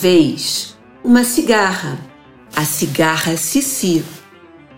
Vez 0.00 0.78
uma 1.04 1.24
cigarra, 1.24 1.98
a 2.56 2.64
cigarra 2.64 3.36
Cici. 3.36 4.02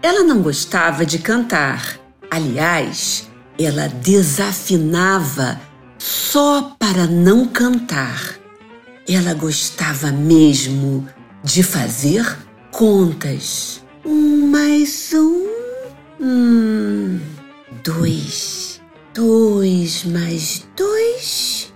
Ela 0.03 0.25
não 0.25 0.43
gostava 0.43 1.07
de 1.07 1.21
cantar. 1.21 1.97
Aliás, 2.29 3.31
ela 3.57 3.87
desafinava 3.87 5.61
só 5.97 6.75
para 6.77 7.07
não 7.07 7.47
cantar. 7.47 8.35
Ela 9.09 9.33
gostava 9.35 10.11
mesmo 10.11 11.09
de 11.45 11.63
fazer 11.63 12.27
contas. 12.73 13.81
Um 14.05 14.49
mais 14.49 15.13
um. 15.15 15.47
Hum, 16.21 17.21
dois. 17.85 18.81
Dois 19.15 20.05
mais 20.05 20.67
dois. 20.77 21.73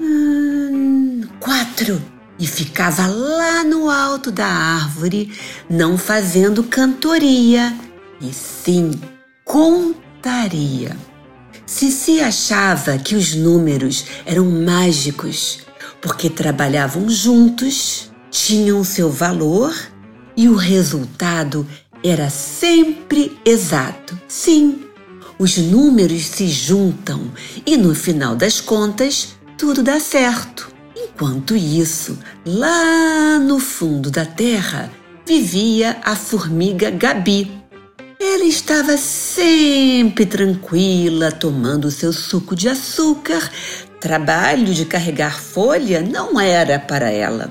Hum, 0.00 1.22
quatro 1.40 2.00
e 2.38 2.46
ficava 2.46 3.06
lá 3.06 3.64
no 3.64 3.90
alto 3.90 4.30
da 4.30 4.46
árvore, 4.46 5.32
não 5.68 5.98
fazendo 5.98 6.62
cantoria, 6.62 7.74
e 8.20 8.32
sim 8.32 8.92
contaria. 9.44 10.96
Cici 11.66 12.20
achava 12.20 12.96
que 12.96 13.14
os 13.14 13.34
números 13.34 14.04
eram 14.24 14.44
mágicos, 14.44 15.60
porque 16.00 16.30
trabalhavam 16.30 17.08
juntos, 17.10 18.10
tinham 18.30 18.82
seu 18.84 19.10
valor 19.10 19.74
e 20.36 20.48
o 20.48 20.54
resultado 20.54 21.66
era 22.02 22.30
sempre 22.30 23.36
exato. 23.44 24.18
Sim, 24.28 24.84
os 25.38 25.56
números 25.56 26.26
se 26.26 26.48
juntam 26.48 27.30
e 27.66 27.76
no 27.76 27.94
final 27.94 28.34
das 28.34 28.60
contas 28.60 29.36
tudo 29.56 29.82
dá 29.82 29.98
certo. 30.00 30.77
Enquanto 31.18 31.56
isso, 31.56 32.16
lá 32.46 33.40
no 33.40 33.58
fundo 33.58 34.08
da 34.08 34.24
terra, 34.24 34.88
vivia 35.26 35.96
a 36.04 36.14
formiga 36.14 36.92
Gabi. 36.92 37.60
Ela 38.20 38.44
estava 38.44 38.96
sempre 38.96 40.24
tranquila, 40.24 41.32
tomando 41.32 41.90
seu 41.90 42.12
suco 42.12 42.54
de 42.54 42.68
açúcar. 42.68 43.50
Trabalho 44.00 44.72
de 44.72 44.84
carregar 44.84 45.42
folha 45.42 46.02
não 46.02 46.38
era 46.38 46.78
para 46.78 47.10
ela. 47.10 47.50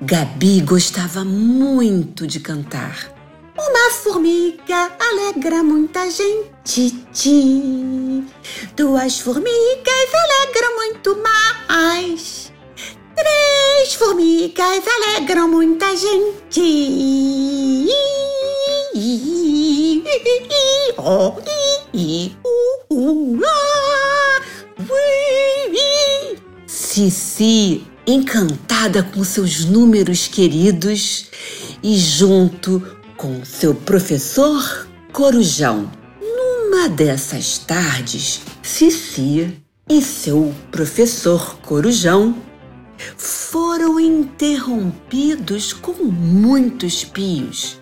Gabi 0.00 0.60
gostava 0.60 1.24
muito 1.24 2.26
de 2.26 2.40
cantar. 2.40 3.08
Uma 3.56 3.90
formiga 3.92 4.90
alegra 4.98 5.62
muita 5.62 6.10
gente. 6.10 6.90
Duas 8.74 9.20
formigas 9.20 10.10
alegram 10.12 10.74
muito 10.74 11.16
mais. 11.22 12.49
Três 13.20 13.94
formigas 13.94 14.82
alegram 14.86 15.48
muita 15.48 15.94
gente. 15.94 17.86
Cici, 26.66 27.82
encantada 28.06 29.02
com 29.02 29.22
seus 29.22 29.66
números 29.66 30.28
queridos 30.28 31.26
e 31.82 31.96
junto 31.98 32.82
com 33.18 33.44
seu 33.44 33.74
professor 33.74 34.88
Corujão. 35.12 35.90
Numa 36.20 36.88
dessas 36.88 37.58
tardes, 37.58 38.40
Cici 38.62 39.58
e 39.88 40.00
seu 40.00 40.54
professor 40.70 41.58
Corujão 41.60 42.49
foram 43.16 43.98
interrompidos 43.98 45.72
com 45.72 45.92
muitos 46.04 47.04
pios. 47.04 47.80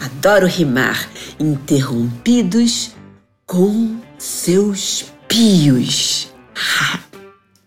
Adoro 0.00 0.46
rimar, 0.46 1.08
interrompidos 1.38 2.92
com 3.46 4.00
seus 4.18 5.06
pios. 5.26 6.32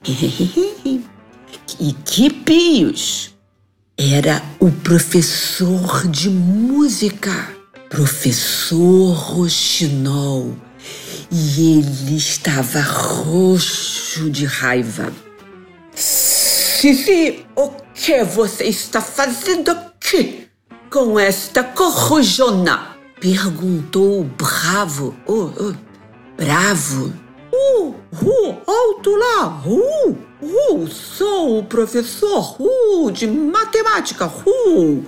e 1.79 1.93
que 2.05 2.29
pios! 2.29 3.31
Era 3.97 4.41
o 4.59 4.71
professor 4.71 6.07
de 6.07 6.29
música, 6.29 7.49
professor 7.89 9.13
Rochinol, 9.13 10.55
e 11.31 11.77
ele 11.77 12.17
estava 12.17 12.81
roxo 12.81 14.29
de 14.29 14.45
raiva. 14.45 15.13
Fifi, 16.81 17.45
o 17.55 17.69
que 17.93 18.23
você 18.23 18.63
está 18.63 19.01
fazendo 19.01 19.69
aqui 19.69 20.47
com 20.89 21.19
esta 21.19 21.63
corujona? 21.63 22.97
Perguntou 23.19 24.21
o 24.21 24.23
bravo. 24.23 25.15
Oh, 25.27 25.51
oh, 25.59 25.73
bravo. 26.35 27.13
Uh, 27.53 27.89
uh, 27.89 28.61
alto 28.65 29.15
lá. 29.15 29.61
Uh, 29.63 30.17
uh, 30.41 30.87
sou 30.87 31.59
o 31.59 31.63
professor 31.65 32.55
uh, 32.59 33.11
de 33.11 33.27
matemática. 33.27 34.25
Uh. 34.43 35.05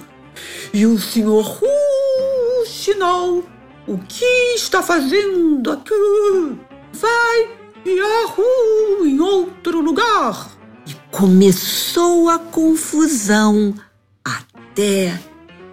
E 0.72 0.86
o 0.86 1.00
senhor 1.00 1.60
uh, 1.60 2.66
Chinol, 2.68 3.44
o 3.88 3.98
que 3.98 4.54
está 4.54 4.84
fazendo 4.84 5.72
aqui? 5.72 6.56
Vai 6.94 7.50
e 7.84 8.00
arru 8.00 9.08
em 9.08 9.20
outro 9.20 9.82
lugar. 9.82 10.53
Começou 11.14 12.28
a 12.28 12.40
confusão 12.40 13.76
até 14.26 15.14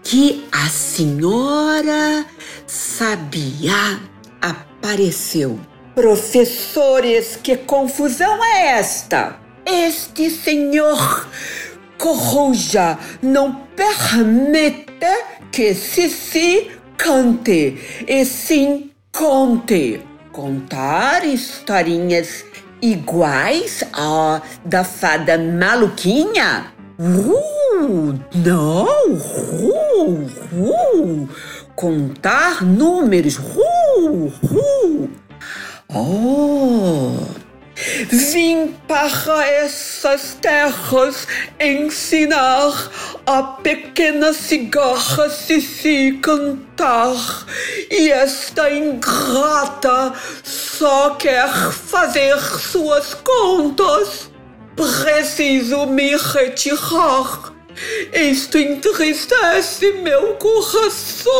que 0.02 0.46
a 0.52 0.68
senhora 0.68 2.26
Sabiá 2.66 4.00
apareceu. 4.38 5.58
Professores, 5.94 7.38
que 7.42 7.56
confusão 7.56 8.44
é 8.44 8.78
esta? 8.78 9.40
Este 9.64 10.28
senhor 10.28 11.26
Coruja 11.96 12.98
não 13.22 13.62
permite 13.74 14.86
que 15.50 15.74
Sissi 15.74 16.70
cante, 16.98 18.04
e 18.06 18.26
sim 18.26 18.90
conte. 19.10 20.02
Contar 20.32 21.24
historinhas 21.24 22.44
iguais 22.82 23.84
à 23.92 24.40
da 24.64 24.84
fada 24.84 25.38
maluquinha? 25.38 26.72
Uh, 26.98 28.18
não! 28.34 28.86
Uh, 30.02 30.26
uh, 30.52 31.28
contar 31.74 32.62
números. 32.62 33.38
Uh, 33.38 34.32
uh. 34.42 35.10
Oh! 35.88 37.40
Vim 38.10 38.74
para 38.86 39.46
essas 39.46 40.36
terras 40.40 41.26
ensinar 41.58 42.90
a 43.26 43.42
pequena 43.42 44.34
cigarra 44.34 45.30
Cici 45.30 46.18
cantar. 46.22 47.46
E 47.90 48.10
esta 48.10 48.70
ingrata 48.70 50.12
só 50.80 51.10
quer 51.10 51.46
fazer 51.70 52.40
suas 52.40 53.12
contas. 53.12 54.30
Preciso 54.74 55.84
me 55.84 56.16
retirar. 56.16 57.52
Isto 58.14 58.56
entristece 58.56 59.92
meu 60.02 60.36
coração. 60.36 61.32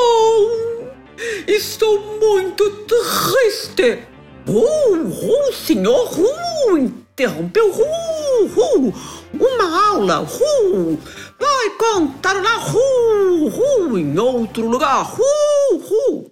Estou 1.48 2.19
muito 2.20 2.69
triste. 2.84 4.02
Uh, 4.46 5.06
uh, 5.06 5.52
senhor, 5.54 6.10
uh, 6.19 6.76
interrompeu, 6.76 7.70
uh, 7.70 8.44
uh, 8.44 8.94
uma 9.32 9.88
aula, 9.88 10.20
uh, 10.20 10.98
vai 11.38 11.70
contar 11.78 12.34
lá, 12.42 12.66
uh, 12.75 13.46
uh, 13.46 13.98
em 13.98 14.19
outro 14.19 14.66
lugar, 14.66 15.14
uh, 15.19 15.76
uh. 15.76 16.31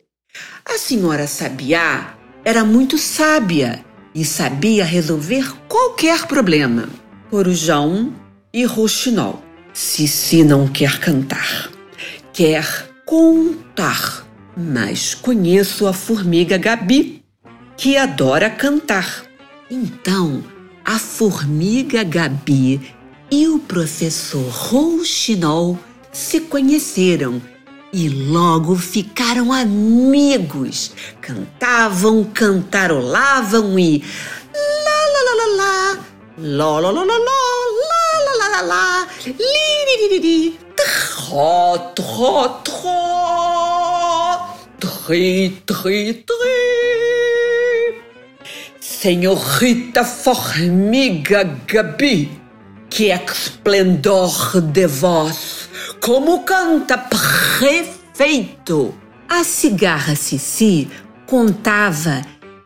A 0.65 0.77
senhora 0.77 1.27
Sabiá 1.27 2.18
era 2.49 2.65
muito 2.65 2.97
sábia 2.97 3.85
e 4.15 4.25
sabia 4.25 4.83
resolver 4.83 5.53
qualquer 5.69 6.27
problema. 6.27 6.89
Corujão 7.29 8.15
e 8.55 8.65
Rouxinol. 8.65 9.43
Cici 9.75 10.43
não 10.43 10.67
quer 10.67 10.99
cantar, 10.99 11.71
quer 12.33 12.89
contar. 13.05 14.27
Mas 14.57 15.13
conheço 15.13 15.87
a 15.87 15.93
formiga 15.93 16.57
Gabi, 16.57 17.23
que 17.77 17.99
adora 17.99 18.49
cantar. 18.49 19.25
Então, 19.71 20.43
a 20.83 20.99
formiga 20.99 22.03
Gabi 22.03 22.81
e 23.31 23.47
o 23.47 23.59
professor 23.59 24.49
Rouxinol 24.49 25.79
se 26.11 26.41
conheceram 26.41 27.43
e 27.93 28.09
logo 28.09 28.77
ficaram 28.77 29.53
amigos. 29.53 30.93
Cantavam, 31.21 32.25
cantarolavam 32.25 33.79
e 33.79 34.03
lá 34.55 35.01
lá 35.13 35.21
lá 35.25 35.35
lá 35.35 35.47
lá, 35.57 35.99
lá 36.39 36.81
lá 36.81 36.91
lá 36.91 37.05
lá 37.05 37.19
lá, 37.19 38.35
lá 38.39 38.49
lá 38.49 38.61
lá 38.63 39.09
li 39.25 39.35
li 39.35 40.09
li 40.09 40.19
li, 40.19 40.61
tró 40.77 41.79
tró 41.95 42.49
tró, 42.65 44.57
tri 44.79 45.51
tri 45.67 46.15
tri. 46.15 46.69
Senhorita 48.81 50.05
Formiga 50.05 51.45
Gabi, 51.67 52.31
que 52.91 53.13
esplendor 53.13 54.61
de 54.61 54.87
voz! 54.87 55.68
Como 55.95 56.43
canta 56.43 56.99
prefeito! 56.99 58.95
A 59.27 59.43
cigarra 59.43 60.15
Cici 60.15 60.89
contava 61.27 62.21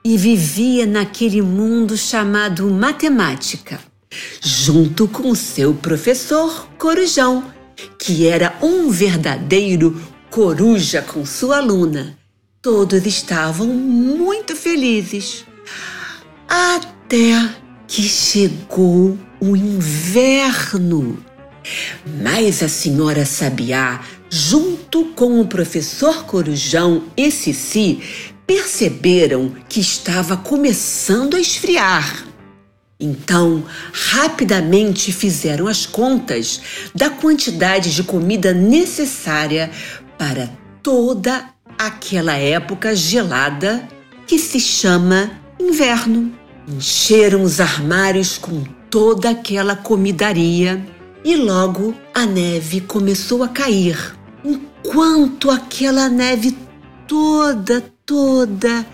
e 0.05 0.17
vivia 0.17 0.87
naquele 0.87 1.41
mundo 1.41 1.97
chamado 1.97 2.69
matemática, 2.69 3.79
junto 4.41 5.07
com 5.07 5.35
seu 5.37 5.73
professor 5.73 6.69
Corujão, 6.77 7.45
que 7.97 8.27
era 8.27 8.57
um 8.61 8.91
verdadeiro 8.91 10.01
coruja 10.29 11.01
com 11.01 11.25
sua 11.25 11.59
aluna. 11.59 12.19
Todos 12.61 13.07
estavam 13.07 13.69
muito 13.69 14.57
felizes. 14.57 15.45
Até 16.49 17.55
que 17.87 18.03
chegou 18.03 19.17
o 19.41 19.57
inverno. 19.57 21.32
Mas 22.23 22.63
a 22.63 22.69
senhora 22.69 23.25
Sabiá, 23.25 24.01
junto 24.31 25.07
com 25.15 25.41
o 25.41 25.47
professor 25.47 26.25
Corujão 26.25 27.05
e 27.17 27.31
Cici, 27.31 28.01
perceberam 28.47 29.55
que 29.69 29.81
estava 29.81 30.37
começando 30.37 31.37
a 31.37 31.41
esfriar. 31.41 32.27
Então, 32.99 33.65
rapidamente 33.93 35.13
fizeram 35.13 35.67
as 35.67 35.87
contas 35.87 36.61
da 36.95 37.11
quantidade 37.11 37.95
de 37.95 38.05
comida 38.05 38.53
necessária 38.53 39.71
para 40.17 40.49
toda 40.83 41.49
aquela 41.79 42.35
época 42.35 42.95
gelada 42.95 43.89
que 44.27 44.39
se 44.39 44.61
chama 44.61 45.33
inverno. 45.59 46.33
Encheram 46.69 47.43
os 47.43 47.61
armários 47.61 48.39
com 48.39 48.63
toda 48.89 49.31
aquela 49.31 49.75
comidaria 49.75 50.85
e 51.25 51.37
logo 51.37 51.95
a 52.15 52.27
neve 52.27 52.81
começou 52.81 53.43
a 53.43 53.49
cair. 53.49 54.17
Enquanto 54.45 55.51
aquela 55.51 56.09
neve 56.09 56.57
toda, 57.07 57.81
toda 58.05 58.87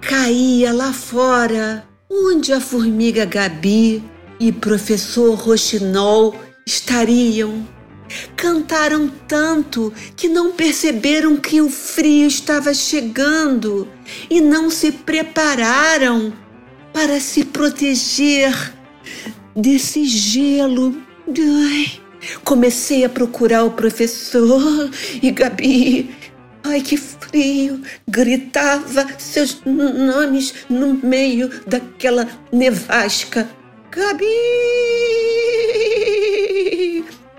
caía 0.00 0.72
lá 0.72 0.92
fora, 0.92 1.86
onde 2.10 2.52
a 2.52 2.60
formiga 2.60 3.24
Gabi 3.24 4.02
e 4.38 4.52
professor 4.52 5.34
Rochinol 5.34 6.34
estariam. 6.66 7.66
Cantaram 8.36 9.08
tanto 9.26 9.92
que 10.14 10.28
não 10.28 10.52
perceberam 10.52 11.36
que 11.36 11.60
o 11.60 11.68
frio 11.68 12.28
estava 12.28 12.72
chegando 12.72 13.88
e 14.30 14.40
não 14.40 14.70
se 14.70 14.92
prepararam 14.92 16.32
para 16.92 17.18
se 17.20 17.44
proteger 17.44 18.72
desse 19.56 20.04
gelo. 20.04 21.05
Ai, 21.28 22.00
comecei 22.44 23.04
a 23.04 23.08
procurar 23.08 23.64
o 23.64 23.72
professor 23.72 24.88
e 25.20 25.32
Gabi. 25.32 26.14
Ai, 26.62 26.80
que 26.80 26.96
frio! 26.96 27.82
Gritava 28.08 29.08
seus 29.18 29.60
nomes 29.64 30.54
no 30.68 30.94
meio 30.94 31.50
daquela 31.66 32.28
nevasca. 32.52 33.50
Gabi! 33.90 34.24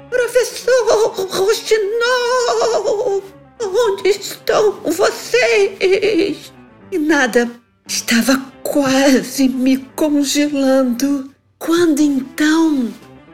Professor 0.09 1.27
Rochinol! 1.29 3.23
Onde 3.61 4.09
estão 4.09 4.81
vocês? 4.81 6.51
E 6.91 6.99
nada, 6.99 7.49
estava 7.87 8.37
quase 8.63 9.47
me 9.47 9.77
congelando. 9.95 11.33
Quando 11.57 12.01
então 12.01 12.93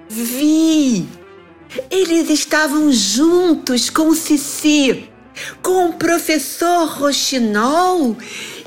vi, 0.10 1.08
eles 1.90 2.30
estavam 2.30 2.92
juntos 2.92 3.90
com 3.90 4.14
Cici, 4.14 5.10
com 5.62 5.90
o 5.90 5.94
professor 5.94 6.88
Rochinol 6.88 8.16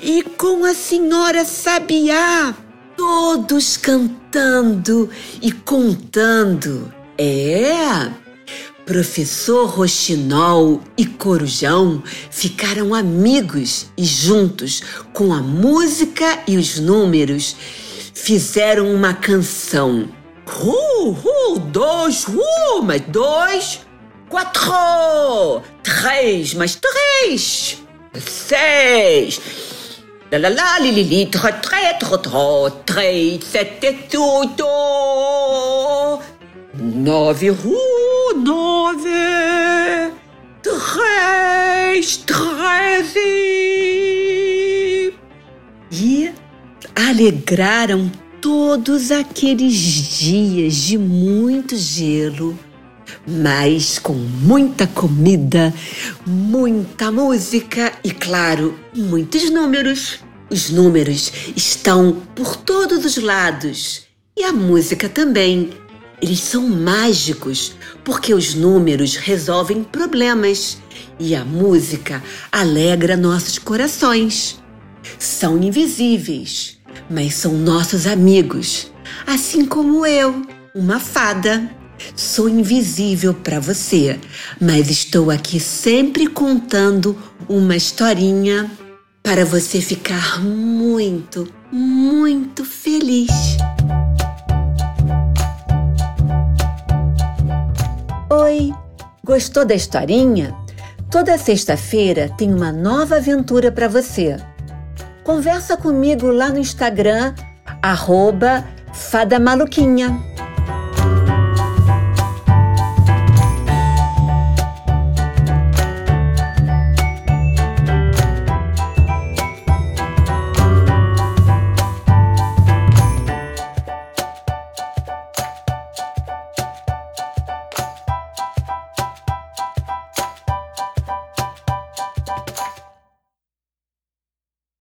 e 0.02 0.22
com 0.22 0.64
a 0.64 0.74
senhora 0.74 1.44
Sabiá, 1.44 2.54
todos 2.96 3.76
cantando 3.76 5.08
e 5.40 5.52
contando. 5.52 6.92
É, 7.18 8.10
Professor 8.86 9.68
Rochinol 9.68 10.80
e 10.96 11.04
Corujão 11.04 12.02
ficaram 12.30 12.94
amigos 12.94 13.86
e 13.96 14.04
juntos, 14.04 14.80
com 15.12 15.32
a 15.32 15.40
música 15.42 16.38
e 16.46 16.56
os 16.56 16.78
números, 16.78 17.56
fizeram 18.14 18.94
uma 18.94 19.12
canção. 19.12 20.08
Uh, 20.46 20.85
uh, 21.11 21.58
dois, 21.73 22.26
uh, 22.29 22.82
mais 22.82 23.00
dois, 23.00 23.81
quatro, 24.29 25.62
três, 25.82 26.55
mais 26.55 26.79
três, 26.81 27.79
seis. 28.19 29.41
La 30.31 30.38
la 30.38 30.49
la, 30.49 30.79
li 30.81 30.91
li 30.91 31.05
li, 31.05 31.26
tre, 31.26 31.53
tre, 31.62 31.94
tre, 32.00 32.19
tre, 32.19 32.70
três, 32.84 33.41
sete, 33.44 34.08
tudo. 34.10 34.67
Nove, 36.75 37.51
uh, 37.51 38.34
nove, 38.36 40.13
três, 40.63 42.17
treze. 42.27 43.55
E 45.93 46.32
alegraram 46.94 48.10
todos 48.46 49.10
aqueles 49.10 49.74
dias 49.74 50.76
de 50.76 50.96
muito 50.96 51.76
gelo, 51.76 52.56
mas 53.26 53.98
com 53.98 54.12
muita 54.12 54.86
comida, 54.86 55.74
muita 56.24 57.10
música 57.10 57.93
e, 58.05 58.12
claro, 58.12 58.79
muitos 58.94 59.50
números. 59.50 60.20
Os 60.48 60.70
números 60.70 61.32
estão 61.56 62.22
por 62.36 62.55
todos 62.55 63.05
os 63.05 63.17
lados 63.17 64.05
e 64.36 64.44
a 64.44 64.53
música 64.53 65.08
também. 65.08 65.70
Eles 66.22 66.38
são 66.38 66.69
mágicos 66.69 67.74
porque 68.05 68.32
os 68.32 68.55
números 68.55 69.17
resolvem 69.17 69.82
problemas 69.82 70.79
e 71.19 71.34
a 71.34 71.44
música 71.44 72.22
alegra 72.53 73.17
nossos 73.17 73.58
corações. 73.58 74.62
São 75.19 75.60
invisíveis, 75.60 76.75
mas 77.08 77.34
são 77.34 77.53
nossos 77.53 78.06
amigos, 78.06 78.91
assim 79.27 79.65
como 79.65 80.05
eu, 80.06 80.43
uma 80.75 80.98
fada. 80.98 81.70
Sou 82.15 82.48
invisível 82.48 83.32
para 83.32 83.58
você, 83.58 84.20
mas 84.60 84.91
estou 84.91 85.31
aqui 85.31 85.58
sempre 85.58 86.27
contando 86.27 87.17
uma 87.48 87.75
historinha 87.75 88.70
para 89.22 89.44
você 89.44 89.81
ficar 89.81 90.41
muito, 90.43 91.48
muito 91.72 92.65
feliz. 92.65 93.31
Oi, 98.31 98.72
gostou 99.25 99.65
da 99.65 99.75
historinha? 99.75 100.55
Toda 101.10 101.39
sexta-feira 101.39 102.31
tem 102.36 102.53
uma 102.53 102.70
nova 102.70 103.17
aventura 103.17 103.72
para 103.72 103.89
você. 103.89 104.36
Conversa 105.26 105.76
comigo 105.76 106.28
lá 106.28 106.50
no 106.50 106.58
Instagram, 106.60 107.34
arroba 107.82 108.64
Fada 108.92 109.40
Maluquinha. 109.40 110.16